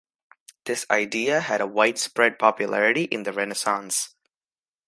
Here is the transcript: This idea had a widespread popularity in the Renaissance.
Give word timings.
This 0.65 0.83
idea 0.89 1.41
had 1.41 1.61
a 1.61 1.67
widespread 1.67 2.39
popularity 2.39 3.03
in 3.03 3.21
the 3.21 3.31
Renaissance. 3.31 4.15